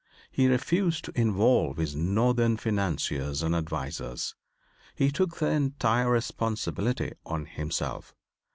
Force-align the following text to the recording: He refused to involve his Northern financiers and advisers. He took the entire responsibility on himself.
He 0.31 0.47
refused 0.47 1.05
to 1.05 1.11
involve 1.13 1.77
his 1.77 1.95
Northern 1.95 2.57
financiers 2.57 3.43
and 3.43 3.55
advisers. 3.55 4.33
He 4.95 5.11
took 5.11 5.37
the 5.37 5.51
entire 5.51 6.09
responsibility 6.09 7.11
on 7.23 7.45
himself. 7.45 8.15